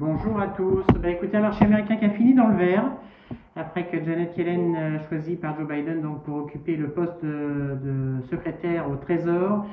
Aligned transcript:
Bonjour 0.00 0.38
à 0.38 0.46
tous. 0.46 0.84
Bah, 1.02 1.08
écoutez, 1.10 1.38
un 1.38 1.40
marché 1.40 1.64
américain 1.64 1.96
qui 1.96 2.04
a 2.04 2.10
fini 2.10 2.32
dans 2.32 2.46
le 2.46 2.54
vert 2.54 2.84
après 3.56 3.88
que 3.88 3.96
Janet 4.00 4.32
Yellen, 4.38 5.00
choisie 5.08 5.34
par 5.34 5.58
Joe 5.58 5.66
Biden 5.66 6.02
donc 6.02 6.22
pour 6.22 6.36
occuper 6.36 6.76
le 6.76 6.90
poste 6.90 7.24
de, 7.24 8.20
secrétaire 8.30 8.88
au 8.88 8.94
Trésor, 8.94 9.66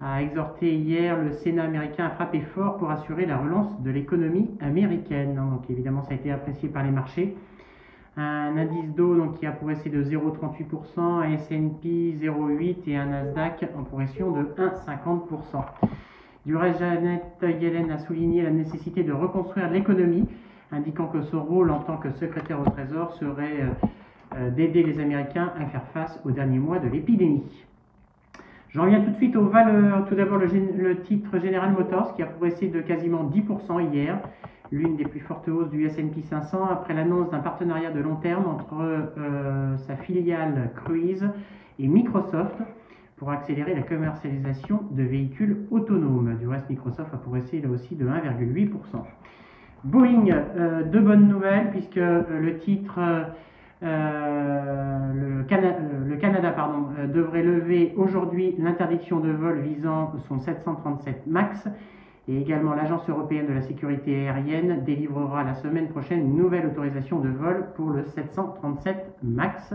a 0.00 0.22
exhorté 0.22 0.72
hier 0.72 1.20
le 1.20 1.32
Sénat 1.32 1.64
américain 1.64 2.06
à 2.06 2.10
frapper 2.10 2.42
fort 2.54 2.76
pour 2.76 2.92
assurer 2.92 3.26
la 3.26 3.38
relance 3.38 3.82
de 3.82 3.90
l'économie 3.90 4.48
américaine. 4.60 5.34
Donc 5.34 5.68
évidemment, 5.68 6.04
ça 6.04 6.12
a 6.12 6.14
été 6.14 6.30
apprécié 6.30 6.68
par 6.68 6.84
les 6.84 6.92
marchés. 6.92 7.36
Un 8.16 8.56
indice 8.56 8.94
d'eau 8.94 9.34
qui 9.40 9.46
a 9.46 9.50
progressé 9.50 9.90
de 9.90 10.04
0,38%, 10.04 11.00
un 11.00 11.32
S&P 11.32 12.16
0,8% 12.22 12.76
et 12.86 12.96
un 12.96 13.06
Nasdaq 13.06 13.64
en 13.76 13.82
progression 13.82 14.30
de 14.30 14.42
1,50%. 14.42 15.64
Du 16.44 16.56
reste, 16.56 16.80
Janet 16.80 17.22
Yellen 17.40 17.92
a 17.92 17.98
souligné 17.98 18.42
la 18.42 18.50
nécessité 18.50 19.04
de 19.04 19.12
reconstruire 19.12 19.70
l'économie, 19.70 20.28
indiquant 20.72 21.06
que 21.06 21.22
son 21.22 21.40
rôle 21.40 21.70
en 21.70 21.78
tant 21.78 21.98
que 21.98 22.10
secrétaire 22.10 22.60
au 22.60 22.64
Trésor 22.64 23.12
serait 23.12 23.60
euh, 23.60 23.86
euh, 24.34 24.50
d'aider 24.50 24.82
les 24.82 24.98
Américains 24.98 25.52
à 25.56 25.66
faire 25.66 25.84
face 25.94 26.20
aux 26.24 26.32
derniers 26.32 26.58
mois 26.58 26.80
de 26.80 26.88
l'épidémie. 26.88 27.44
J'en 28.70 28.86
viens 28.86 29.02
tout 29.02 29.10
de 29.10 29.16
suite 29.16 29.36
aux 29.36 29.46
valeurs. 29.46 30.04
Tout 30.06 30.16
d'abord, 30.16 30.38
le, 30.38 31.00
titre 31.02 31.38
General 31.38 31.70
Motors 31.70 32.16
qui 32.16 32.22
a 32.22 32.26
progressé 32.26 32.66
de 32.66 32.80
quasiment 32.80 33.22
10% 33.22 33.92
hier, 33.92 34.18
l'une 34.72 34.96
des 34.96 35.04
plus 35.04 35.20
fortes 35.20 35.46
hausses 35.48 35.70
du 35.70 35.86
S&P 35.86 36.22
500 36.22 36.64
après 36.72 36.94
l'annonce 36.94 37.30
d'un 37.30 37.38
partenariat 37.38 37.92
de 37.92 38.00
long 38.00 38.16
terme 38.16 38.46
entre 38.46 38.80
euh, 38.80 39.76
sa 39.76 39.94
filiale 39.94 40.70
Cruise 40.74 41.28
et 41.78 41.86
Microsoft 41.86 42.56
pour 43.16 43.30
accélérer 43.30 43.74
la 43.74 43.82
commercialisation 43.82 44.80
de 44.90 45.02
véhicules 45.02 45.66
autonomes. 45.70 46.36
Du 46.38 46.48
reste, 46.48 46.68
Microsoft 46.68 47.12
a 47.14 47.18
progressé 47.18 47.60
là 47.60 47.68
aussi 47.68 47.94
de 47.94 48.06
1,8%. 48.06 48.70
Boeing, 49.84 50.26
euh, 50.28 50.84
deux 50.84 51.00
bonnes 51.00 51.28
nouvelles 51.28 51.70
puisque 51.70 51.96
euh, 51.96 52.22
le 52.40 52.58
titre, 52.58 53.00
euh, 53.82 55.12
le, 55.42 56.16
Canada 56.16 56.52
pardon, 56.52 56.86
devrait 57.12 57.42
lever 57.42 57.92
aujourd'hui 57.96 58.54
l'interdiction 58.58 59.18
de 59.18 59.30
vol 59.30 59.58
visant 59.60 60.12
son 60.28 60.38
737 60.38 61.26
MAX 61.26 61.66
et 62.28 62.40
également 62.40 62.74
l'Agence 62.74 63.08
européenne 63.08 63.48
de 63.48 63.54
la 63.54 63.62
sécurité 63.62 64.28
aérienne 64.28 64.84
délivrera 64.84 65.42
la 65.42 65.54
semaine 65.54 65.88
prochaine 65.88 66.20
une 66.20 66.36
nouvelle 66.36 66.66
autorisation 66.66 67.18
de 67.18 67.28
vol 67.28 67.66
pour 67.74 67.90
le 67.90 68.04
737 68.04 69.16
MAX. 69.24 69.74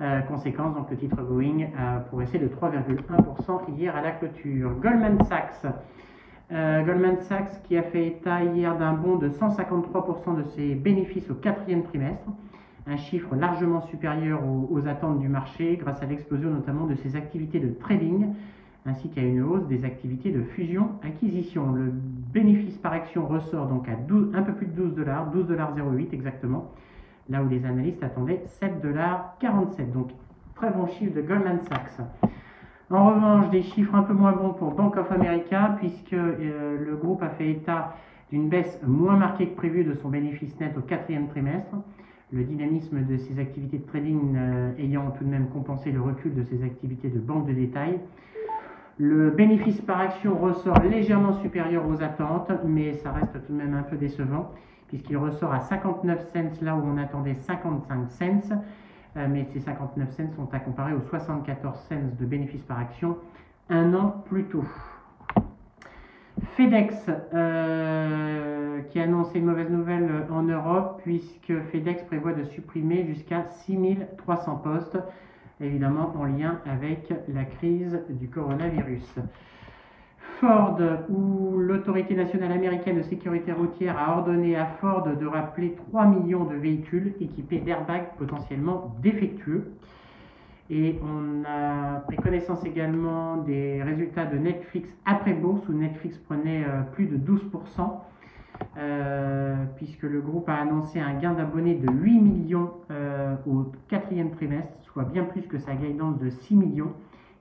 Euh, 0.00 0.20
conséquence, 0.20 0.76
donc 0.76 0.88
le 0.90 0.96
titre 0.96 1.20
Boeing 1.22 1.70
a 1.76 1.98
progressé 1.98 2.38
de 2.38 2.46
3,1% 2.46 3.76
hier 3.76 3.96
à 3.96 4.00
la 4.00 4.12
clôture. 4.12 4.70
Goldman 4.80 5.18
Sachs. 5.24 5.66
Euh, 6.52 6.84
Goldman 6.84 7.16
Sachs 7.16 7.62
qui 7.64 7.76
a 7.76 7.82
fait 7.82 8.06
état 8.06 8.44
hier 8.44 8.78
d'un 8.78 8.92
bond 8.92 9.16
de 9.16 9.28
153% 9.28 10.36
de 10.36 10.44
ses 10.54 10.76
bénéfices 10.76 11.28
au 11.30 11.34
quatrième 11.34 11.82
trimestre, 11.82 12.28
un 12.86 12.96
chiffre 12.96 13.34
largement 13.34 13.80
supérieur 13.82 14.40
aux, 14.70 14.86
attentes 14.86 15.18
du 15.18 15.28
marché 15.28 15.76
grâce 15.76 16.00
à 16.00 16.06
l'explosion 16.06 16.50
notamment 16.50 16.86
de 16.86 16.94
ses 16.94 17.16
activités 17.16 17.58
de 17.58 17.70
trading 17.70 18.28
ainsi 18.86 19.10
qu'à 19.10 19.20
une 19.20 19.42
hausse 19.42 19.66
des 19.66 19.84
activités 19.84 20.30
de 20.30 20.42
fusion-acquisition. 20.42 21.72
Le 21.72 21.92
bénéfice 22.32 22.78
par 22.78 22.92
action 22.92 23.26
ressort 23.26 23.66
donc 23.66 23.88
à 23.88 23.92
un 23.92 24.42
peu 24.42 24.52
plus 24.52 24.66
de 24.66 24.72
12 24.72 24.94
dollars, 24.94 25.34
12,08 25.34 25.46
dollars 25.46 25.72
exactement, 26.12 26.70
là 27.28 27.42
où 27.42 27.48
les 27.48 27.64
analystes 27.64 28.02
attendaient 28.02 28.42
7,47$. 28.60 29.92
Donc 29.92 30.10
très 30.54 30.70
bon 30.70 30.86
chiffre 30.86 31.14
de 31.14 31.22
Goldman 31.22 31.60
Sachs. 31.68 32.00
En 32.90 33.10
revanche, 33.10 33.50
des 33.50 33.62
chiffres 33.62 33.94
un 33.94 34.02
peu 34.02 34.14
moins 34.14 34.32
bons 34.32 34.54
pour 34.54 34.72
Bank 34.72 34.96
of 34.96 35.12
America, 35.12 35.76
puisque 35.78 36.14
euh, 36.14 36.78
le 36.82 36.96
groupe 36.96 37.22
a 37.22 37.28
fait 37.28 37.50
état 37.50 37.94
d'une 38.30 38.48
baisse 38.48 38.80
moins 38.86 39.16
marquée 39.16 39.48
que 39.48 39.56
prévu 39.56 39.84
de 39.84 39.94
son 39.94 40.08
bénéfice 40.08 40.58
net 40.58 40.74
au 40.76 40.80
quatrième 40.80 41.28
trimestre, 41.28 41.74
le 42.32 42.44
dynamisme 42.44 43.04
de 43.04 43.16
ses 43.18 43.38
activités 43.38 43.78
de 43.78 43.86
trading 43.86 44.36
euh, 44.36 44.72
ayant 44.78 45.10
tout 45.10 45.24
de 45.24 45.28
même 45.28 45.48
compensé 45.48 45.92
le 45.92 46.00
recul 46.00 46.34
de 46.34 46.42
ses 46.42 46.62
activités 46.62 47.08
de 47.08 47.18
banque 47.18 47.46
de 47.46 47.52
détail. 47.52 48.00
Le 48.96 49.30
bénéfice 49.30 49.80
par 49.82 50.00
action 50.00 50.36
ressort 50.36 50.82
légèrement 50.82 51.34
supérieur 51.34 51.86
aux 51.88 52.02
attentes, 52.02 52.50
mais 52.66 52.94
ça 52.94 53.12
reste 53.12 53.32
tout 53.46 53.52
de 53.52 53.58
même 53.58 53.74
un 53.74 53.82
peu 53.82 53.96
décevant 53.96 54.50
puisqu'il 54.88 55.16
ressort 55.16 55.52
à 55.52 55.60
59 55.60 56.32
cents 56.32 56.62
là 56.62 56.74
où 56.74 56.82
on 56.84 56.96
attendait 56.96 57.34
55 57.34 58.42
cents. 58.42 58.64
Euh, 59.16 59.26
mais 59.30 59.46
ces 59.52 59.60
59 59.60 60.10
cents 60.10 60.30
sont 60.36 60.52
à 60.52 60.58
comparer 60.58 60.92
aux 60.92 61.00
74 61.08 61.78
cents 61.88 61.94
de 62.18 62.26
bénéfices 62.26 62.62
par 62.62 62.78
action 62.78 63.16
un 63.70 63.94
an 63.94 64.22
plus 64.26 64.44
tôt. 64.44 64.64
FedEx 66.56 67.10
euh, 67.34 68.80
qui 68.90 69.00
a 69.00 69.04
annoncé 69.04 69.38
une 69.38 69.46
mauvaise 69.46 69.70
nouvelle 69.70 70.26
en 70.30 70.42
Europe 70.42 71.00
puisque 71.04 71.52
FedEx 71.72 72.02
prévoit 72.04 72.32
de 72.32 72.44
supprimer 72.44 73.06
jusqu'à 73.06 73.44
6300 73.44 74.56
postes, 74.56 74.98
évidemment 75.60 76.14
en 76.16 76.24
lien 76.24 76.60
avec 76.64 77.12
la 77.28 77.44
crise 77.44 78.00
du 78.08 78.28
coronavirus. 78.28 79.18
Ford, 80.40 80.78
où 81.08 81.56
l'autorité 81.58 82.14
nationale 82.14 82.52
américaine 82.52 82.98
de 82.98 83.02
sécurité 83.02 83.52
routière 83.52 83.98
a 83.98 84.16
ordonné 84.18 84.56
à 84.56 84.66
Ford 84.66 85.02
de 85.02 85.26
rappeler 85.26 85.74
3 85.90 86.06
millions 86.06 86.44
de 86.44 86.54
véhicules 86.54 87.14
équipés 87.20 87.58
d'airbags 87.58 88.10
potentiellement 88.18 88.94
défectueux. 89.02 89.72
Et 90.70 90.98
on 91.02 91.44
a 91.44 92.00
pris 92.00 92.16
connaissance 92.16 92.64
également 92.64 93.38
des 93.38 93.82
résultats 93.82 94.26
de 94.26 94.36
Netflix 94.36 94.90
après 95.06 95.32
bourse, 95.32 95.66
où 95.68 95.72
Netflix 95.72 96.18
prenait 96.18 96.64
euh, 96.64 96.82
plus 96.92 97.06
de 97.06 97.16
12%, 97.16 97.40
euh, 98.76 99.64
puisque 99.76 100.02
le 100.02 100.20
groupe 100.20 100.48
a 100.48 100.56
annoncé 100.56 101.00
un 101.00 101.14
gain 101.14 101.32
d'abonnés 101.32 101.76
de 101.76 101.90
8 101.90 102.20
millions 102.20 102.72
euh, 102.90 103.34
au 103.46 103.72
quatrième 103.88 104.30
trimestre, 104.32 104.72
soit 104.82 105.04
bien 105.04 105.24
plus 105.24 105.42
que 105.42 105.58
sa 105.58 105.74
guidance 105.74 106.18
de 106.18 106.28
6 106.28 106.56
millions 106.56 106.92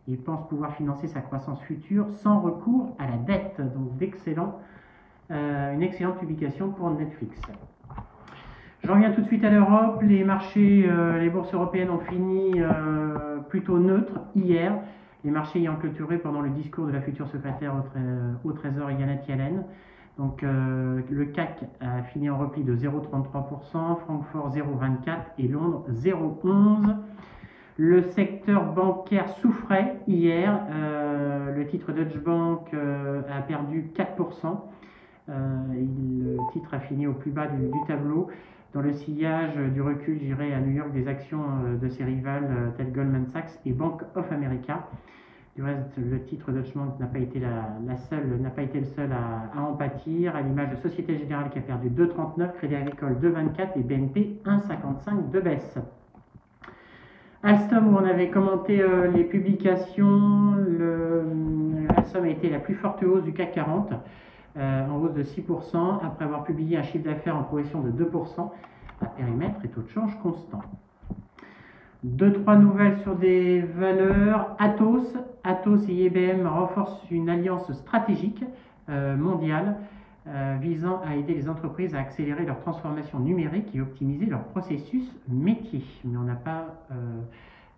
il 0.08 0.18
pense 0.18 0.48
pouvoir 0.48 0.74
financer 0.76 1.08
sa 1.08 1.20
croissance 1.22 1.62
future 1.64 2.10
sans 2.10 2.40
recours 2.40 2.96
à 2.98 3.08
la 3.08 3.18
dette. 3.18 3.60
Donc 3.60 3.98
d'excellent, 3.98 4.60
euh, 5.32 5.74
une 5.74 5.84
excellente 5.84 6.20
publication 6.20 6.70
pour 6.70 6.90
Netflix. 6.92 7.40
Je 8.84 8.92
reviens 8.92 9.12
tout 9.12 9.22
de 9.22 9.26
suite 9.26 9.44
à 9.44 9.50
l'Europe. 9.50 10.02
Les 10.02 10.24
marchés, 10.24 10.86
euh, 10.88 11.20
les 11.20 11.30
bourses 11.30 11.54
européennes 11.54 11.90
ont 11.90 12.00
fini 12.00 12.54
euh, 12.56 13.40
plutôt 13.50 13.80
neutres 13.80 14.22
hier. 14.34 14.74
Les 15.26 15.32
marchés 15.32 15.60
ayant 15.60 15.76
clôturé 15.76 16.18
pendant 16.20 16.42
le 16.42 16.52
discours 16.52 16.88
de 16.88 16.92
la 16.94 17.02
future 17.02 17.28
secrétaire 17.28 17.74
au, 18.46 18.52
Trésor 18.54 18.90
Janet 18.98 19.28
Yellen. 19.28 19.64
Donc 20.18 20.42
le 20.42 21.26
CAC 21.26 21.66
a 21.82 22.02
fini 22.04 22.30
en 22.30 22.38
repli 22.38 22.64
de 22.64 22.76
0,33%, 22.76 24.00
Francfort 24.00 24.56
0,24% 24.56 25.16
et 25.38 25.48
Londres 25.48 25.86
0,11%. 25.92 26.96
Le 27.80 28.02
secteur 28.02 28.74
bancaire 28.74 29.30
souffrait 29.40 30.00
hier. 30.08 30.60
Euh, 30.72 31.54
le 31.56 31.68
titre 31.68 31.92
Deutsche 31.92 32.18
Bank 32.18 32.74
euh, 32.74 33.22
a 33.32 33.42
perdu 33.44 33.92
4%. 33.96 34.58
Euh, 35.30 35.34
le 35.76 36.38
titre 36.54 36.74
a 36.74 36.80
fini 36.80 37.06
au 37.06 37.14
plus 37.14 37.30
bas 37.30 37.46
du, 37.46 37.70
tableau. 37.88 38.30
Dans 38.74 38.82
le 38.82 38.94
sillage 38.94 39.56
du 39.74 39.82
recul, 39.84 40.18
j'irai 40.20 40.56
à 40.56 40.60
New 40.60 40.72
York 40.72 40.92
des 40.92 41.08
actions 41.08 41.44
de 41.80 41.88
ses 41.88 42.04
rivales 42.04 42.74
telles 42.78 42.92
Goldman 42.92 43.28
Sachs 43.28 43.60
et 43.66 43.74
Bank 43.74 44.02
of 44.16 44.32
America. 44.32 44.88
Du 45.56 45.64
reste, 45.64 45.98
le 45.98 46.24
titre 46.24 46.52
Deutsche 46.52 46.74
Bank 46.74 47.00
n'a 47.00 47.06
pas 47.06 47.20
été 47.20 47.40
la, 47.40 47.96
seule, 48.10 48.40
n'a 48.42 48.50
pas 48.50 48.64
été 48.64 48.80
le 48.80 48.86
seul 48.86 49.12
à, 49.12 49.52
à 49.56 49.62
en 49.62 49.74
pâtir, 49.74 50.36
à 50.36 50.42
l'image 50.42 50.72
de 50.72 50.76
Société 50.78 51.18
Générale 51.18 51.50
qui 51.52 51.60
a 51.60 51.62
perdu 51.62 51.90
2,39, 51.90 52.54
Crédit 52.58 52.76
Agricole 52.76 53.18
2,24 53.22 53.78
et 53.78 53.84
BNP 53.84 54.42
1,55 54.46 55.32
de 55.32 55.40
baisse. 55.40 55.80
Alstom, 57.44 57.94
où 57.94 57.98
on 57.98 58.06
avait 58.06 58.30
commenté 58.30 58.82
euh, 58.82 59.12
les 59.12 59.24
publications, 59.24 60.56
Alstom 61.96 62.24
a 62.24 62.30
été 62.30 62.50
la 62.50 62.60
plus 62.60 62.76
forte 62.76 63.04
hausse 63.04 63.24
du 63.24 63.34
CAC 63.34 63.54
40, 63.54 63.92
euh, 64.58 64.88
en 64.88 64.96
hausse 64.98 65.14
de 65.14 65.24
6%, 65.24 66.06
après 66.06 66.26
avoir 66.26 66.44
publié 66.44 66.78
un 66.78 66.84
chiffre 66.84 67.06
d'affaires 67.06 67.36
en 67.36 67.44
progression 67.44 67.82
de 67.82 67.92
2% 67.92 68.52
à 69.02 69.06
périmètre 69.06 69.64
et 69.64 69.68
taux 69.68 69.82
de 69.82 69.90
change 69.90 70.18
constant. 70.22 70.62
Deux, 72.04 72.32
trois 72.32 72.56
nouvelles 72.56 73.00
sur 73.02 73.16
des 73.16 73.62
valeurs. 73.62 74.56
Atos, 74.60 75.16
Atos 75.44 75.88
et 75.90 76.06
IBM 76.06 76.48
renforcent 76.48 77.04
une 77.12 77.30
alliance 77.30 77.72
stratégique 77.74 78.44
euh, 78.90 79.16
mondiale 79.16 79.78
visant 80.60 81.02
à 81.06 81.16
aider 81.16 81.34
les 81.34 81.48
entreprises 81.50 81.96
à 81.96 82.00
accélérer 82.00 82.46
leur 82.46 82.60
transformation 82.60 83.20
numérique 83.20 83.74
et 83.74 83.82
optimiser 83.82 84.26
leur 84.26 84.44
processus 84.46 85.10
métier. 85.28 85.84
Mais 86.04 86.18
on 86.18 86.24
n'a 86.24 86.36
pas 86.36 86.66
euh, 86.92 87.22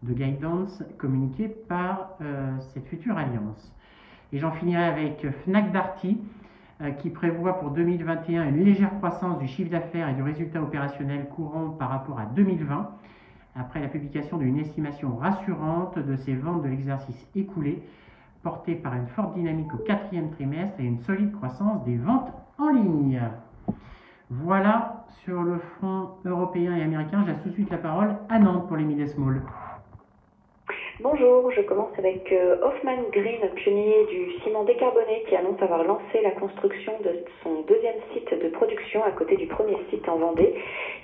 de 0.03 0.13
guidance 0.13 0.83
communiquée 0.97 1.47
par 1.47 2.17
euh, 2.21 2.57
cette 2.73 2.87
future 2.87 3.17
alliance. 3.17 3.73
Et 4.33 4.39
j'en 4.39 4.51
finirai 4.51 4.83
avec 4.83 5.27
Fnac 5.43 5.71
Darty 5.71 6.17
qui 6.99 7.09
prévoit 7.09 7.59
pour 7.59 7.71
2021 7.71 8.47
une 8.47 8.63
légère 8.63 8.95
croissance 8.99 9.37
du 9.39 9.47
chiffre 9.47 9.69
d'affaires 9.69 10.07
et 10.07 10.13
du 10.13 10.21
résultat 10.21 10.61
opérationnel 10.61 11.27
courant 11.27 11.71
par 11.71 11.89
rapport 11.89 12.17
à 12.17 12.25
2020, 12.27 12.89
après 13.55 13.81
la 13.81 13.89
publication 13.89 14.37
d'une 14.37 14.57
estimation 14.57 15.17
rassurante 15.17 15.99
de 15.99 16.15
ses 16.15 16.35
ventes 16.35 16.63
de 16.63 16.69
l'exercice 16.69 17.27
écoulé 17.35 17.83
porté 18.43 18.75
par 18.75 18.95
une 18.95 19.07
forte 19.07 19.33
dynamique 19.33 19.73
au 19.73 19.77
quatrième 19.77 20.31
trimestre 20.31 20.79
et 20.79 20.83
une 20.83 20.99
solide 20.99 21.33
croissance 21.33 21.83
des 21.85 21.97
ventes 21.97 22.31
en 22.57 22.69
ligne. 22.69 23.21
Voilà 24.29 25.05
sur 25.23 25.41
le 25.41 25.57
front 25.57 26.09
européen 26.25 26.75
et 26.75 26.83
américain. 26.83 27.23
J'ai 27.25 27.33
tout 27.43 27.49
de 27.49 27.53
suite 27.53 27.71
la 27.71 27.77
parole 27.77 28.15
à 28.29 28.39
Nantes 28.39 28.67
pour 28.67 28.77
les 28.77 28.83
mid 28.83 29.05
small. 29.07 29.41
Bonjour, 31.01 31.49
je 31.51 31.61
commence 31.61 31.97
avec 31.97 32.29
euh, 32.33 32.57
Hoffman 32.61 33.03
Green, 33.13 33.39
pionnier 33.55 34.05
du 34.09 34.33
ciment 34.43 34.65
décarboné, 34.65 35.23
qui 35.29 35.35
annonce 35.37 35.61
avoir 35.61 35.83
lancé 35.85 36.21
la 36.21 36.31
construction 36.31 36.91
de 37.05 37.23
son 37.41 37.61
deuxième 37.69 37.95
site 38.13 38.29
de 38.33 38.49
production 38.49 39.01
à 39.05 39.11
côté 39.11 39.37
du 39.37 39.47
premier 39.47 39.77
site 39.89 40.07
en 40.09 40.17
Vendée. 40.17 40.53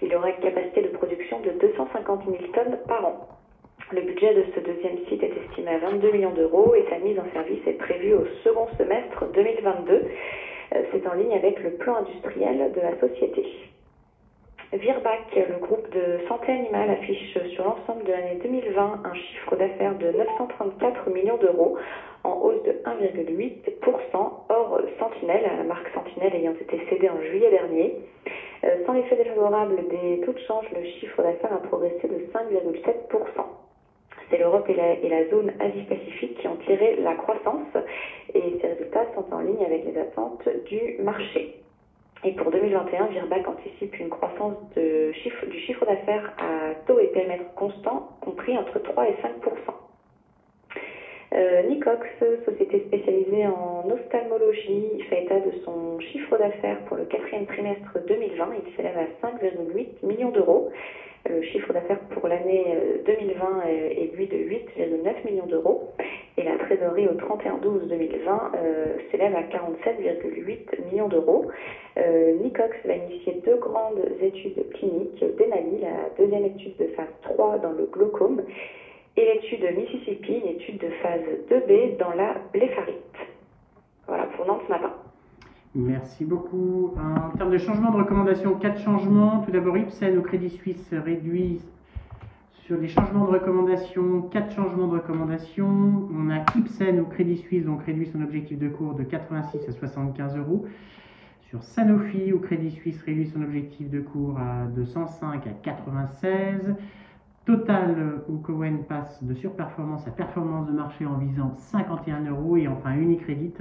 Il 0.02 0.14
aura 0.14 0.32
une 0.32 0.42
capacité 0.42 0.82
de 0.82 0.90
production 0.90 1.40
de 1.40 1.52
250 1.62 2.26
000 2.26 2.38
tonnes 2.54 2.78
par 2.90 3.06
an. 3.06 3.28
Le 3.92 4.02
budget 4.02 4.34
de 4.34 4.44
ce 4.56 4.60
deuxième 4.62 4.98
site 5.08 5.22
est 5.22 5.38
estimé 5.46 5.70
à 5.70 5.78
22 5.78 6.12
millions 6.12 6.34
d'euros 6.34 6.74
et 6.74 6.84
sa 6.90 6.98
mise 6.98 7.20
en 7.20 7.32
service 7.34 7.60
est 7.68 7.78
prévue 7.78 8.16
au 8.16 8.26
second 8.44 8.68
semestre 8.80 9.32
2022. 9.32 9.94
Euh, 9.94 10.82
c'est 10.92 11.06
en 11.08 11.14
ligne 11.14 11.34
avec 11.34 11.62
le 11.62 11.74
plan 11.74 11.98
industriel 11.98 12.72
de 12.74 12.82
la 12.82 13.00
société. 13.00 13.46
Virbac, 14.74 15.36
le 15.36 15.60
groupe 15.60 15.88
de 15.92 16.18
santé 16.28 16.52
animale, 16.52 16.90
affiche 16.90 17.38
sur 17.54 17.64
l'ensemble 17.64 18.06
de 18.06 18.12
l'année 18.12 18.40
2020 18.42 19.04
un 19.06 19.14
chiffre 19.14 19.56
d'affaires 19.56 19.96
de 20.00 20.12
934 20.12 21.12
millions 21.12 21.38
d'euros, 21.38 21.78
en 22.24 22.42
hausse 22.42 22.64
de 22.64 22.72
1,8%, 22.72 24.16
hors 24.50 24.82
Sentinelle, 24.98 25.44
la 25.60 25.64
marque 25.64 25.90
Sentinelle 25.94 26.34
ayant 26.34 26.56
été 26.60 26.82
cédée 26.90 27.12
en 27.12 27.22
juillet 27.22 27.52
dernier. 27.52 28.00
Euh, 28.64 28.84
sans 28.88 28.94
l'effet 28.94 29.16
défavorable 29.16 29.76
des 29.90 30.22
taux 30.26 30.34
de 30.34 30.40
change, 30.40 30.66
le 30.76 30.84
chiffre 31.00 31.22
d'affaires 31.22 31.54
a 31.54 31.62
progressé 31.68 32.08
de 32.08 32.18
5,7%. 32.34 33.46
C'est 34.30 34.38
l'Europe 34.38 34.68
et 34.70 35.10
la, 35.10 35.30
zone 35.30 35.54
Asie-Pacifique 35.60 36.38
qui 36.40 36.48
ont 36.48 36.58
tiré 36.66 36.96
la 36.98 37.16
croissance 37.16 37.68
et 38.34 38.58
ces 38.62 38.68
résultats 38.68 39.06
sont 39.14 39.26
en 39.34 39.40
ligne 39.40 39.64
avec 39.64 39.86
les 39.86 39.98
attentes 39.98 40.48
du 40.66 40.98
marché. 41.00 41.56
Et 42.24 42.32
pour 42.32 42.50
2021, 42.50 43.06
Virbac 43.08 43.48
anticipe 43.48 44.00
une 44.00 44.10
croissance 44.10 44.58
du 44.76 45.14
chiffre 45.60 45.86
d'affaires 45.86 46.34
à 46.40 46.74
taux 46.88 47.00
et 47.00 47.08
périmètre 47.08 47.54
constant, 47.54 48.10
compris 48.22 48.58
entre 48.58 48.80
3 48.80 49.10
et 49.10 49.16
5 49.22 49.42
euh, 51.36 51.64
Nicox, 51.64 52.08
société 52.46 52.86
spécialisée 52.88 53.46
en 53.48 53.90
ophtalmologie, 53.90 55.04
fait 55.10 55.24
état 55.24 55.40
de 55.40 55.52
son 55.64 56.00
chiffre 56.00 56.38
d'affaires 56.38 56.80
pour 56.88 56.98
le 56.98 57.06
quatrième 57.06 57.46
trimestre 57.46 57.98
2020. 58.08 58.48
Il 58.66 58.76
s'élève 58.76 58.98
à 58.98 59.28
5,8 59.28 60.06
millions 60.06 60.32
d'euros. 60.32 60.72
Le 61.28 61.42
chiffre 61.42 61.74
d'affaires 61.74 62.00
pour 62.12 62.28
l'année 62.28 62.78
2020 63.06 63.44
euh, 63.66 63.90
est 63.90 64.16
lui 64.16 64.28
de 64.28 64.38
8,9 64.38 65.26
millions 65.26 65.48
d'euros 65.48 65.90
et 66.38 66.44
la 66.44 66.58
trésorerie 66.58 67.08
au 67.08 67.14
31-12-2020 67.14 68.52
euh, 68.56 68.98
s'élève 69.10 69.36
à 69.36 69.42
47,8 69.42 70.86
millions 70.92 71.08
d'euros. 71.08 71.48
Euh, 71.98 72.34
Nicox 72.44 72.76
va 72.86 72.96
initier 72.96 73.42
deux 73.44 73.58
grandes 73.58 74.02
études 74.22 74.70
cliniques, 74.74 75.24
Denali, 75.38 75.80
la 75.82 76.10
deuxième 76.18 76.46
étude 76.46 76.76
de 76.78 76.88
phase 76.96 77.08
3 77.24 77.58
dans 77.60 77.72
le 77.72 77.86
glaucome, 77.86 78.44
et 79.18 79.26
l'étude 79.26 79.66
Mississippi, 79.78 80.34
une 80.34 80.48
étude 80.48 80.80
de 80.80 80.90
phase 81.02 81.22
2B 81.50 81.98
dans 81.98 82.14
la 82.14 82.36
blépharite. 82.54 82.96
Voilà 84.08 84.26
pour 84.36 84.46
Nantes 84.46 84.68
ce. 84.70 84.94
Merci 85.74 86.26
beaucoup. 86.26 86.94
En 86.98 87.36
termes 87.38 87.52
de 87.52 87.58
changement 87.58 87.92
de 87.92 87.98
recommandation, 87.98 88.56
quatre 88.56 88.80
changements. 88.80 89.42
Tout 89.46 89.52
d'abord, 89.52 89.78
Ipsen 89.78 90.18
au 90.18 90.22
Crédit 90.22 90.50
Suisse 90.50 90.94
réduit 90.94 91.62
sur 92.66 92.78
les 92.78 92.88
changements 92.88 93.26
de 93.26 93.32
recommandation, 93.32 94.22
quatre 94.24 94.54
changements 94.56 94.88
de 94.88 94.94
recommandation. 94.94 96.10
On 96.14 96.30
a 96.30 96.40
Ipsen 96.58 97.00
au 97.00 97.06
Crédit 97.06 97.38
Suisse, 97.38 97.66
donc 97.66 97.84
réduit 97.84 98.08
son 98.08 98.22
objectif 98.22 98.58
de 98.58 98.70
cours 98.70 98.96
de 98.96 99.04
86 99.04 99.68
à 99.68 99.72
75 99.72 100.38
euros. 100.38 100.66
Sur 101.50 101.62
Sanofi 101.64 102.34
au 102.34 102.40
Crédit 102.40 102.72
Suisse, 102.72 103.02
réduit 103.04 103.28
son 103.28 103.42
objectif 103.42 103.90
de 103.90 104.02
cours 104.02 104.40
de 104.76 104.84
105 104.84 105.48
à 105.48 105.50
96. 105.62 106.76
Total 107.46 108.24
ou 108.28 108.38
Cowen 108.38 108.86
passe 108.90 109.24
de 109.24 109.36
surperformance 109.36 110.08
à 110.08 110.12
performance 110.12 110.66
de 110.66 110.72
marché 110.72 111.06
en 111.06 111.18
visant 111.18 111.54
51 111.56 112.26
euros. 112.26 112.58
Et 112.58 112.68
enfin, 112.68 112.96
Unicredit 112.96 113.54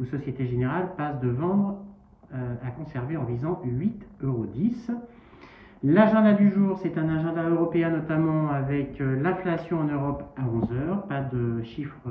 ou 0.00 0.06
Société 0.06 0.46
Générale 0.46 0.88
passe 0.96 1.20
de 1.20 1.28
vendre 1.28 1.84
euh, 2.32 2.54
à 2.64 2.70
conserver 2.70 3.18
en 3.18 3.24
visant 3.24 3.60
8,10 3.64 4.22
euros. 4.22 4.46
L'agenda 5.82 6.32
du 6.32 6.50
jour, 6.50 6.78
c'est 6.78 6.96
un 6.96 7.08
agenda 7.08 7.42
européen 7.42 7.90
notamment 7.90 8.50
avec 8.50 9.00
euh, 9.00 9.20
l'inflation 9.20 9.80
en 9.80 9.84
Europe 9.84 10.22
à 10.36 10.42
11h, 10.42 11.06
pas 11.08 11.20
de 11.20 11.62
chiffres 11.62 12.08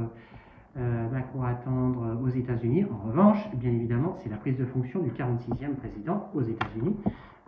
euh, 0.77 1.09
macro 1.09 1.41
à 1.43 1.49
attendre 1.49 2.19
aux 2.23 2.29
États-Unis. 2.29 2.85
En 2.85 3.07
revanche, 3.07 3.37
bien 3.55 3.71
évidemment, 3.71 4.15
c'est 4.21 4.29
la 4.29 4.37
prise 4.37 4.57
de 4.57 4.65
fonction 4.65 4.99
du 4.99 5.09
46e 5.11 5.75
président 5.75 6.29
aux 6.35 6.43
États-Unis, 6.43 6.97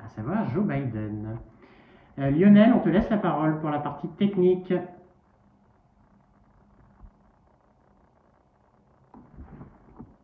à 0.03 0.07
savoir 0.09 0.49
Joe 0.49 0.63
Biden. 0.63 1.37
Lionel, 2.17 2.73
on 2.73 2.79
te 2.79 2.89
laisse 2.89 3.09
la 3.09 3.17
parole 3.17 3.59
pour 3.59 3.69
la 3.69 3.79
partie 3.79 4.09
technique. 4.09 4.73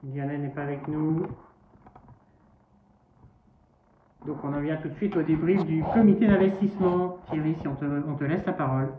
Lionel 0.04 0.42
n'est 0.42 0.50
pas 0.50 0.64
avec 0.64 0.88
nous. 0.88 1.26
Donc 4.26 4.44
on 4.44 4.54
en 4.54 4.60
vient 4.60 4.78
tout 4.78 4.90
de 4.90 4.96
suite 4.96 5.16
au 5.16 5.24
débrief 5.24 5.66
du 5.66 5.84
comité 5.94 6.28
d'investissement. 6.28 7.18
Thierry, 7.30 7.56
si 7.62 7.68
on 7.68 7.76
te, 7.76 7.86
on 7.86 8.16
te 8.16 8.24
laisse 8.26 8.46
la 8.46 8.54
parole. 8.54 8.90